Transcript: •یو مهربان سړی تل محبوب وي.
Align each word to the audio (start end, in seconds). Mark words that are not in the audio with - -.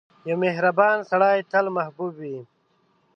•یو 0.29 0.37
مهربان 0.45 0.97
سړی 1.09 1.37
تل 1.51 1.65
محبوب 1.77 2.13
وي. 2.23 2.39